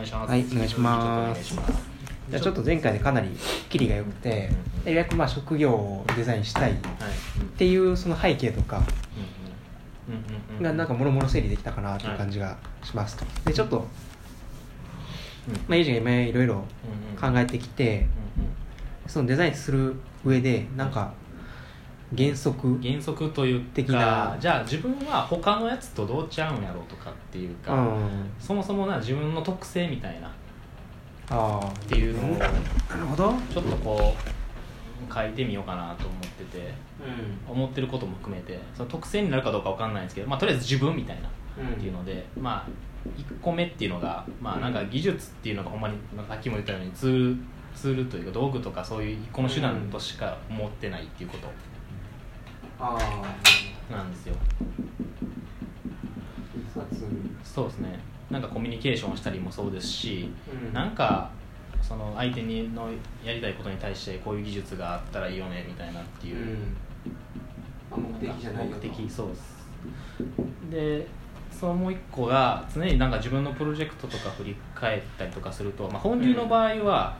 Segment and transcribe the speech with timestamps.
[0.00, 0.30] 願いします。
[0.30, 1.54] はいお願いします。
[2.30, 3.28] じゃあちょっと前回でかなり
[3.68, 4.50] キリが良くて、
[4.84, 8.82] ようやくまあ職業をデザインしたいっはいていうその背景とか
[10.60, 13.24] がなんかもろもろ整理できたかなという感じがしますと。
[13.44, 13.86] でちょっと、
[15.68, 16.64] まあ、ユージが今いろいろ
[17.20, 18.06] 考えてきて
[19.06, 21.12] そのデザインする上でなんか
[22.16, 28.30] 原則原則という的かなじゃあ自分は他のやつとどうちゃうんやろうとかっていううか、ん。
[28.38, 30.28] そもそもな自分の特性みたいな。
[30.28, 30.30] っ
[31.30, 32.52] ああていうのをなる
[33.08, 33.32] ほど。
[33.52, 34.14] ちょっとこ
[35.08, 36.74] う書いてみようかなと思ってて
[37.48, 41.80] う思ってることも含めてその特性になるかどうかわかんないんですけど、まあ、とりあえず自分みたいなっん。
[41.80, 42.68] ていうので、まあ
[43.16, 47.36] 1個目っていうのが、まあ、なんか技術っていうのがほんまにまあさっきも言ったようにツール
[47.74, 51.46] ツールというか道具とかそういう一個の手段としか思ってないっていうこと。
[51.46, 51.69] ああ
[52.80, 54.34] なんですよ。
[57.44, 57.98] そうですね。
[58.30, 60.32] なんかコミュニケーションをしたりもそうですし、
[60.66, 60.72] うん。
[60.72, 61.30] なんか
[61.82, 62.88] その相手にの
[63.24, 66.56] やりたいことに対してこういう技術があったらいいよねみたいなっていう、
[67.90, 69.60] あ目的じゃない目的そうです。
[70.70, 71.06] で
[71.50, 77.16] そのもう一個が常になんか自分のプロジェクトとか振り返ったりとかすると、まあ、本流の場合は、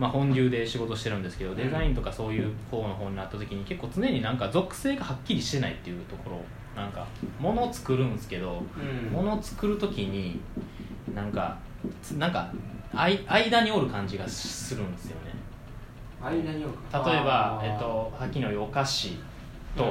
[0.00, 6.40] まあ、本流で仕事してるんですけどデザインとかそういう方の方になった時に結構常になんか属性がはっきりしてないっていうところ
[6.74, 7.06] なんか
[7.38, 9.12] 物を作るんですけどうん。
[9.12, 10.40] 物を作る時に
[11.14, 11.58] なんか
[12.02, 12.50] つなんか
[12.94, 15.32] あい間におる感じがするんですよね。
[16.22, 19.18] 間におる例えば、えっと、さっきのお菓子
[19.76, 19.90] と、うん。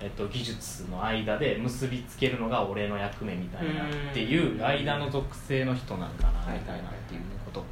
[0.00, 7.64] えっと、技術の間で結びつけるのが俺の役目みたいなっていう間の属性の人なんかなみたいなっていうこと。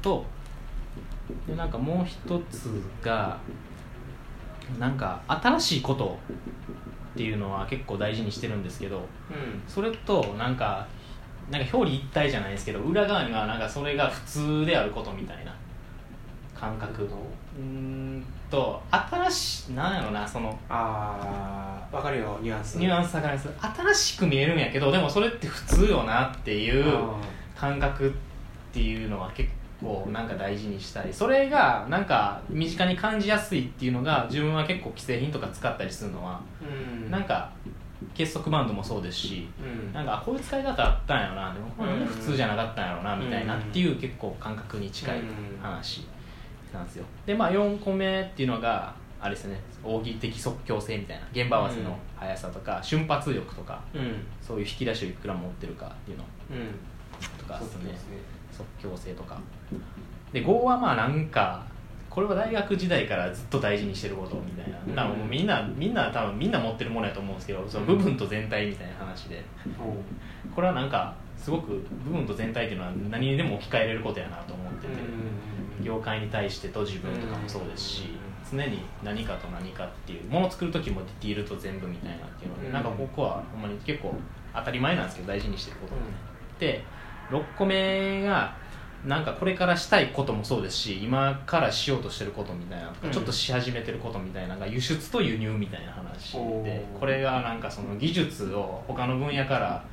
[0.00, 0.24] と
[1.46, 2.68] でなんかもう一つ
[3.02, 3.38] が
[4.78, 6.18] なんか新しいこと
[7.14, 9.04] っていうのは結構大事にしてるんですけどうん。
[9.66, 10.86] それとなんか
[11.50, 15.54] なんか表裏一体じゃないですけど裏側にはなんかそれが普通であることみたいな
[16.58, 17.02] 感覚。
[17.04, 22.78] うーんと新しいなんやろなそのああわかるよニュアンス。
[22.78, 23.48] ニュアンスわかります？
[23.76, 27.16] 新しく見えるんやけどでもそれって普通よなっていうあ
[27.56, 28.12] 感覚っ
[28.72, 29.50] ていうのは結
[29.82, 37.10] 構なんか大事にしたいそれがなんか身近に感じやすいっていうのが自分は結構既製品とか使ったりするのはーうん。
[37.10, 37.50] なんか
[38.14, 39.92] 結束バンドもそうですしうん。
[39.92, 42.06] なんかあこういう使い方あったんやろなでもこれうん。
[42.06, 45.26] 普通じゃなかったんやろなみたいなっていう結構感覚に近いうん
[45.60, 46.06] 話
[46.72, 47.04] なんですよ。
[47.26, 54.14] でまあ4個目っていうのがあれですね奥義的即興性みたいな現場合わせの速さとか瞬発力とかうん。
[54.40, 57.38] そういう引き出しをいくら持ってるかっていうのうん。
[57.38, 57.92] とかですね
[58.52, 59.38] 即興性とか。
[60.32, 61.64] で5はまあなんか
[62.08, 64.94] これは大学時代からずっと大事にしてることみたいうん。
[64.94, 69.42] な多分もうみんなみんな多分みんな持ってるものやと思うんですけどその部分と全体みたいな話で。
[70.54, 74.92] これはなんかすごく部分と全体っていうのは何にでも置き換えれることやなと思ってて、
[75.82, 78.08] 業界に対してと自分とかもそうですし、
[78.50, 82.72] 常に何かと何かっていうものを作る時もディティールと全部みたいなっていうので、うん。
[82.72, 84.14] なんかここはほんまに結構
[84.54, 85.94] 当たり前なんですけど大事にしてること
[86.60, 86.84] で、で
[87.30, 88.54] 6個目が
[89.06, 93.10] なんかこれからしたいこともそうですし今からしようとしてることみたいな、うん。
[93.10, 96.98] ちょっとし始めてることみたいなのが輸出と輸入みたいな話おでー。
[96.98, 99.84] これがなんかその技術を他の分野から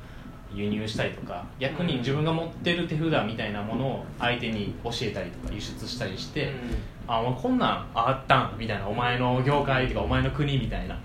[0.54, 6.52] 輸入したりとか逆に自分が持ってる手札みたいなものを相手に教えたりとか輸出したりして、
[7.06, 10.98] あもうこんなんあったんみたいなお前の業界とかお前の国みたいな。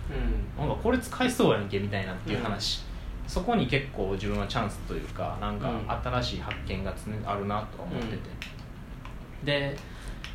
[0.58, 2.84] なんかこれ使いそうやんけみたいなっていう話、
[3.28, 5.92] そこに結構自分はチャンスというかなんかうん。
[5.92, 6.94] 新しい発見が
[7.26, 8.20] あるなとは思ってて、
[9.44, 9.78] で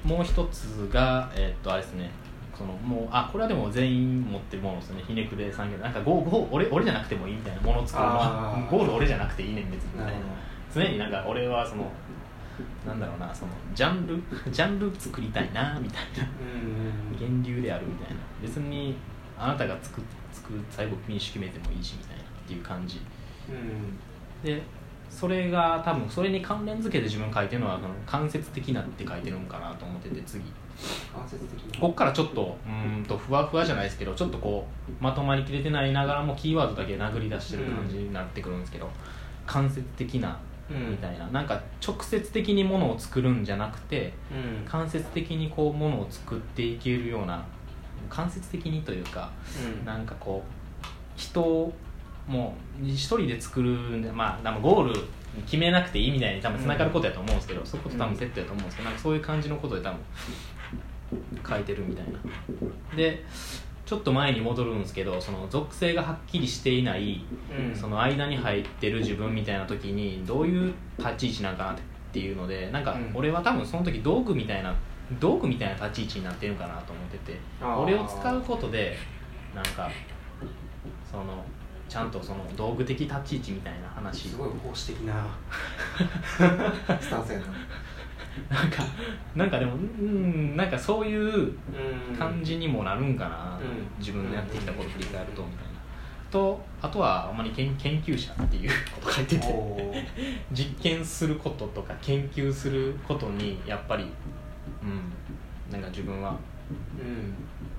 [0.04, 2.10] もう一つがえっとあれですね。
[2.56, 5.02] そのもうあこれはでも全員持ってるものですね。
[5.06, 10.20] ひねくれ産業なんかゴーゴー俺俺じゃなくてもいいみたいなものを作るのは ゴール俺じゃなくていいねん別にみたいな。
[10.74, 11.90] 常になんか俺はその
[12.86, 14.22] なんだろうなそのジャンル？
[14.52, 16.28] ジャンル作りたいなみたいな。
[16.40, 17.18] うん。
[17.18, 18.16] 源流であるみたいな。
[18.42, 18.96] 別に
[19.38, 20.02] あなたが作
[20.32, 23.00] 作る最後民主決めてもいいしみたいなっていう感じ。
[23.48, 23.98] うん。
[24.44, 24.60] で
[25.08, 30.44] それが多分それに関連付けて自分書いてるのはその間接的なって書いてるんかなと思ってて次。
[31.14, 31.80] 間接的な。
[31.80, 38.88] こっからちょっとうーんとふわふわじゃないですけどちょっとこうまとまりきれてないながらもキーワードだけ殴り出してる感じになってくるんですけど、
[39.46, 40.38] 間接的な
[40.70, 44.64] みたいな、なんか直接的にものを作るんじゃなくてうん。
[44.64, 47.44] 間接的にこうものを作っていけるような
[48.08, 49.30] 間接的にというか
[49.80, 49.84] うん。
[49.84, 51.72] なんかこう人を
[52.26, 55.04] もう一人で作るんでまあ多分ゴール
[55.46, 59.98] 決めなくていいみたいに多分つながることやと思うんですけど、そういうこと多分セットやと思うんですけどなんかそういう感じのことで多分
[61.48, 62.18] 書いてるみたいな。
[62.96, 63.24] で
[63.86, 67.76] ちょっと前に戻るんですけどその属性がはっきりしていない、うん。
[67.76, 71.76] その間に入ってる自分みたいな時にどういう立ち位置なんかなっ
[72.12, 73.10] ていうのでなんかうん。
[73.14, 74.72] 俺は多分その時道具みたいな
[75.18, 77.38] 道具みたいな立ち位置になってるかなと思ってて
[77.76, 78.96] 俺を使うことで
[79.54, 79.90] なんか
[81.10, 81.44] その
[81.90, 84.28] ちゃんとその道具的立ち位置みたいな話。
[84.28, 85.26] すごい奉仕的な。
[87.00, 87.46] スタンスやな。
[88.48, 88.84] なんか
[89.34, 92.16] なんかでもうんなんかそういううん。
[92.16, 93.98] 感じにもなるんかな、うん。
[93.98, 95.70] 自分のやってきたことを振り返るとみたいな。
[96.30, 100.06] とあとはあんまり研研究者っていうこと書いてて。
[100.52, 104.04] 実験することとか研究することにやっぱり
[104.80, 106.36] うんなんか自分はうん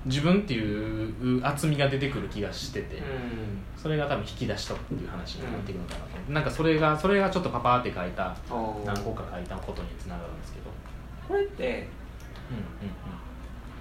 [0.04, 3.02] 自分っていう厚みが出てくる気がしてて、うん。
[3.76, 8.36] それが多分引き出したっていう話になってくるのかなと思って、なんかそれがそれがちょっとパパーって書いた
[8.84, 10.70] 何個か書いたことにつながるんですけど。
[11.28, 11.88] これって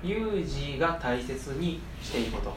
[0.04, 0.40] うんうんうん。
[0.40, 2.56] 有事が大切にしていること。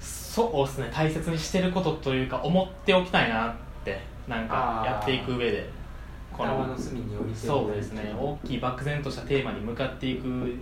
[0.00, 3.54] そうですね大切にしてることというか思っておきたいなっ
[3.84, 5.70] てなんかやっていく上で。
[6.36, 6.76] こ頭の
[7.34, 8.14] そうですね。
[8.18, 10.54] 大きい漠然としたテーマに向かっていく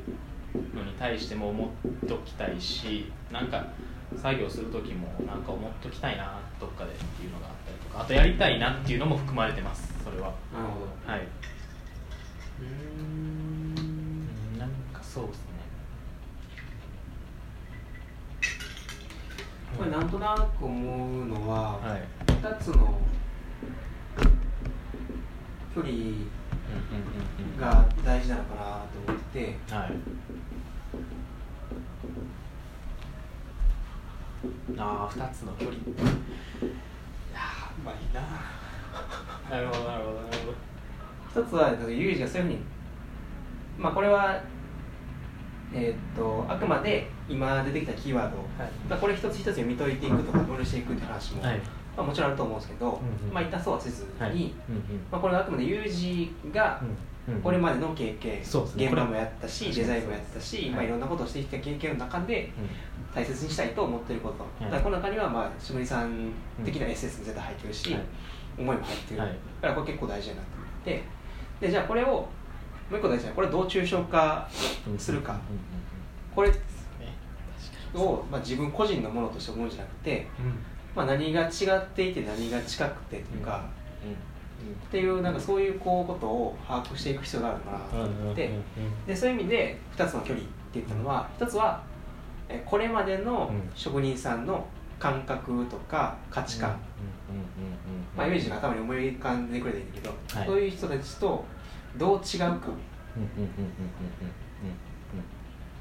[0.74, 1.68] のに対しても思っ
[2.06, 3.66] ておきたいしなんか
[4.16, 10.32] 作業する時もなんか思っておきたいなどっかでっていうのがあったりとかあとやりたいなっていうのも含まれてますそれは。
[10.52, 11.12] なるほど。
[11.12, 11.26] はい。
[12.60, 13.74] うん。
[13.76, 13.80] う
[14.56, 15.44] んなんかそうですね。
[19.76, 22.02] これなんとなく思うのは、はい。
[22.28, 22.98] 2つの
[25.74, 25.92] 距離
[27.60, 29.92] が大事なのかなと思っててはい。
[34.78, 35.76] ああ、二つの距離。
[35.76, 35.80] い
[37.32, 38.20] やー、うまいな。
[39.50, 41.42] なるほど、なるほど、なるほど。
[41.42, 42.58] 一つはユージがそういうふうに
[43.78, 44.40] まあこれは
[45.72, 51.60] えーっとあくまで今出てきたキーワード、はいまあこれ一つ一つ読み解いていくとか分類していくって話も、はい。
[51.96, 53.34] まあ、もちろんあると思うんですけど、うんうん。
[53.34, 54.32] まあ一旦そうはせずに、はい。
[54.32, 54.50] うんうん。
[55.10, 56.80] まあ、これはあくまでユージが
[57.28, 57.40] うんうん。
[57.42, 58.86] これまでの経験、そうですね。
[58.86, 60.70] 現場もやったしデザインもやったし、はい。
[60.70, 62.52] まあ、いろんなことをしてきた経験の中で
[63.14, 64.64] 大切にしたいと思っていること、い。
[64.64, 66.30] だからこの中にはまあ職人さん
[66.64, 68.02] 的なエッセンスも絶対入ってるし、はい。
[68.58, 69.28] 思いも入ってる、はい。
[69.28, 71.02] だからこれ結構大事だなと思って
[71.60, 72.28] でじゃあこれをも
[72.92, 74.48] う一個大事なこれどう抽象化
[74.86, 75.40] うんするかうんうん。
[76.34, 76.50] これ
[77.94, 80.26] を、まあ、自分個人のものとして思うんじゃなくて、に。
[80.94, 81.46] まあ、何が違
[81.76, 83.64] っていて何が近くてとか、
[84.04, 84.12] うん。
[84.12, 84.16] っ
[84.90, 88.22] ていうなんかそういうこうことを把握していく必要があるのかなとうん。
[88.22, 88.50] 思って、
[89.06, 91.82] でそういう意味で2つの距離って言ったのは1つは
[92.48, 93.70] えこれまでのうん。
[93.74, 94.64] 職人さんの
[94.98, 96.78] 感覚とか価値観、
[98.16, 100.46] イメージが頭に思い浮かんでくれていいんだけど、はい。
[100.48, 101.44] そういう人たちと
[101.96, 102.68] どう違うか。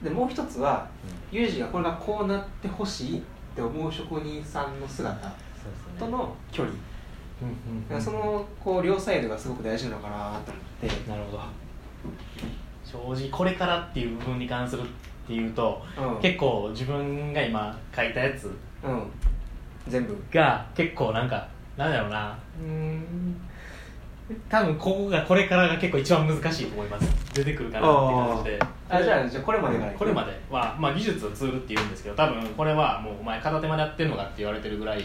[0.04, 0.88] でもう一つは
[1.32, 3.20] ユージがこれがこうなってほしい。
[3.20, 3.22] っ
[3.56, 5.32] て思う職人さんの姿
[6.00, 6.74] との距離、
[7.42, 11.44] うんうんそのこう両サイドがすごく大事なのかなと思って、なるほど。
[12.86, 14.86] 正直これからっていう部分に関するっ
[15.28, 16.22] ていうとうん。
[16.22, 18.46] 結構自分が今書いたやつ
[18.84, 19.12] うん、
[19.88, 20.16] 全部。
[20.32, 21.48] が結構なんか
[21.78, 22.38] なんだろうな。
[22.62, 23.36] うーん
[24.50, 27.34] 多分ここがこれからが結構一番難しいと思います。
[27.34, 28.60] 出てくるかなって感じで。
[28.90, 35.04] あじゃあじゃあこれまでこれまでは、まあ、技術をツールって言うんですけど多分これはもうお前片手間でやってるのかって言われてるぐらい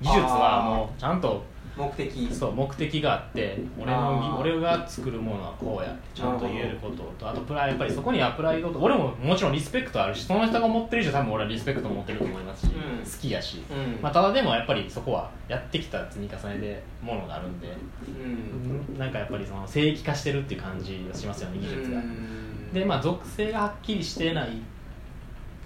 [0.00, 1.42] 技術はもうちゃんと
[1.78, 2.34] 目的。
[2.34, 13.04] そう目的があって俺の俺が作るものはこうやってちゃんと言えることとあとプライやっぱりそこにはプライドと俺ももちろんリスペクトあるしその人が持ってる以上多分俺はリスペクト持ってると思いますし、うん。
[13.04, 14.02] 好きやし、うん。
[14.02, 17.68] まあ、ただでもやっぱりそこはやってきた積み重ねでものがあるんで、
[18.08, 18.98] うん。
[18.98, 21.98] なんかやっぱりその聖域化してるっていう感じがしますよね技術が。
[21.98, 24.50] うんでまあ属性がはっきりしてない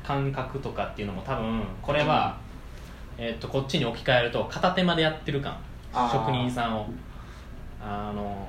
[0.04, 2.38] 感覚とかっていうのも多分これは、
[3.18, 5.58] えー、とこっちに置き換えると片手間でやってる感
[5.92, 6.86] 職人さんを。
[7.84, 8.46] あの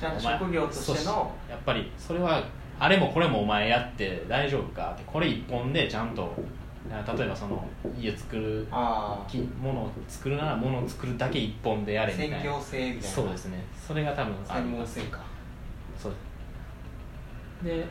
[0.00, 1.34] ちゃんと職業としての。
[1.50, 2.44] やっぱりそれは
[2.78, 4.92] あれもこれもお前やって大丈夫か？
[4.94, 6.32] ってこれ一本でちゃんと
[6.88, 7.66] 例えばその
[7.98, 12.36] 家作るものを作るならものを作るだけ一本でやあれみたいな。
[12.36, 13.02] 専業性みたいな。
[13.08, 13.64] そうですね。
[13.88, 15.18] それが多分専門性か。
[16.00, 16.12] そう。
[17.64, 17.84] で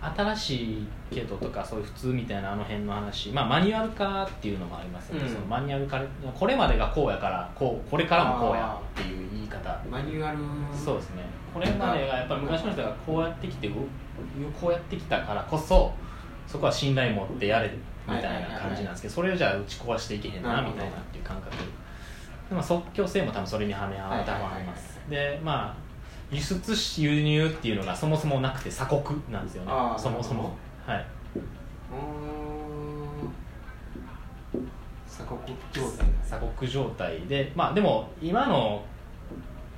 [0.00, 3.30] 新しいけどとかそういう普通みたいなあの辺の話。
[3.30, 5.32] まあマニュアル化っていうのもありますよね、うん。
[5.32, 6.00] そのマニュアル化
[6.34, 9.82] これまでがこうやからこうこれからもこうやっていう言い方。
[9.90, 10.38] マニュアル。
[10.76, 11.22] そうですね。
[11.52, 13.72] これまでがやっぱり昔の人がこうやってきてう
[14.60, 15.92] こうやってきたからこそ
[16.46, 17.70] そこは信頼持ってやれ
[18.06, 21.56] みたいな感じなんですけどそれをじゃあ打ち壊していけへんなみたいなっていう感覚。
[22.48, 25.85] でも即興性も多分それにはめははいはいはい多分ありますでまあ
[26.30, 29.72] 輸出し輸入っていうのがそもそもなくて鎖国なんですよね。
[29.96, 30.56] そもそも。
[30.86, 31.06] はい。
[35.08, 36.06] 鎖国状態。
[36.24, 37.20] 鎖国状態。
[37.22, 38.84] でまあでも今の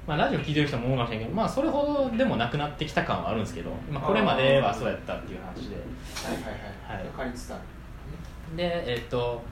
[0.07, 5.77] まあ、ラジオ聞いてる人も思うかもしれないけど、まあ、それほどでもなくなってきた感はあるんですけど、まあ、これまではそうやったっていう話で。
[5.77, 8.57] はいはいはい、はい、分かりつつある。
[8.57, 9.43] でえっ、と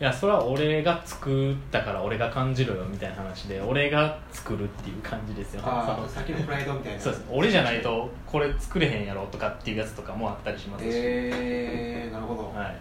[0.00, 5.62] いやそれは俺が作ったから俺が感じろよみたいな話で俺が作るっていう感じですよ。
[5.64, 7.00] あさっきのプライドみたいな。
[7.00, 7.24] そうです。
[7.30, 12.76] 俺じゃないとこれ作れへんやろとかっていうやつとかもあったりしますし、えー、なるほど、はい、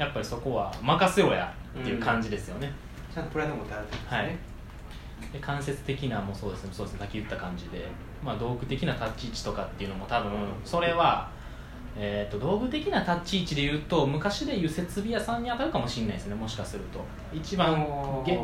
[0.00, 2.72] やっぱりそこは任せろやっていう感じですよね、
[3.10, 4.38] うん、ちゃんとプライド持ってあるってことですね、はい。
[5.32, 6.70] で間接的なもそうですね。
[6.72, 7.00] そうですね。
[7.00, 7.86] さっき言った感じで、
[8.24, 10.30] まあ、道具的な立ち位置とかっていうのも多分
[10.64, 11.28] それは、
[11.96, 17.00] えーと、道具的な立ち位置で言うと昔でいう設備屋さんに当たるかもしれないですねもしかすると。
[17.32, 17.76] 一番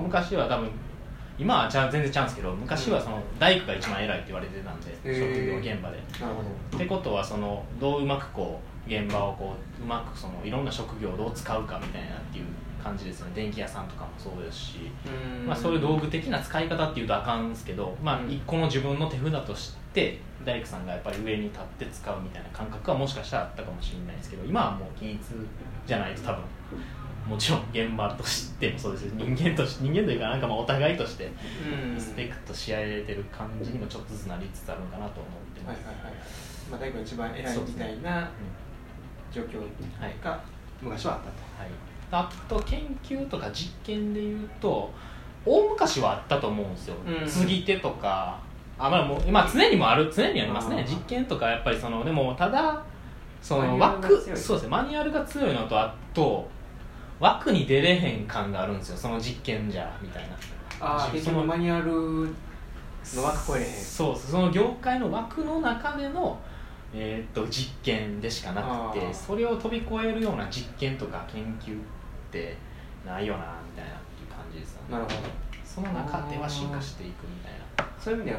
[0.03, 0.71] 昔は多分
[1.39, 5.97] 今はじゃ全然ちゃうんですけど昔はその大工が一番偉いって言われてたんで、うん、職業現場で。
[6.21, 6.77] なるほど。
[6.77, 12.45] ってことはそのどううまくこう現場をこううまくそのいろんな職業をどう使うかみたいなっていう
[12.83, 13.33] 感じですよね。
[13.35, 14.79] 電気屋さんとかもそうですし、
[15.47, 25.21] まあ、そういう道具的な使い方っていうとあかんですけど、まあ、一個の自分の手札として大工さんがやっぱり上に立って使うみたいな感覚はもしかしたらあったかもしれないですけど今はもう均一
[25.87, 26.43] じゃないと多分。
[27.29, 29.05] もちろん現場としてもそうです。
[29.13, 31.31] 人間として人間というかなんかまあお互いとして
[31.95, 36.15] リスペクトし合えてる感じにもちょっとずつなりつつあるのかなと思ってます、はいはいはい。
[36.71, 38.31] まあ、大工が一番偉いみたいな
[39.31, 39.61] 状況
[40.25, 40.41] が
[40.81, 41.31] 昔はあったと。
[41.59, 41.71] はい。
[42.11, 44.91] あと研究とか実験でいうと
[45.45, 48.41] 大昔はあったと思うんですよ、うん、継ぎ手とか
[48.81, 50.85] あ、まあ、もうまあ常にもある常にありますね。
[50.89, 52.83] 実験とかやっぱりそのでもただ
[53.43, 54.69] その枠そうですね。
[54.69, 56.49] マニュアルが強いのとあと
[57.19, 58.97] 枠に出れへん感があるんですよ。
[58.97, 60.37] その実験じゃみたいな。
[60.81, 61.93] ああそのマニュアル
[63.15, 63.73] の枠超えれへん。
[63.75, 66.39] そうその業界の枠の中での
[66.93, 71.79] えー、と実験でしかなくてそれを飛び越えるような実験とか研究っ
[72.33, 72.57] て
[73.07, 74.95] ないよなみたいなっていう感じですよね。
[74.95, 75.17] なるほど。
[75.65, 77.61] その中では進化していくみたいな。
[77.99, 78.39] そういう意味では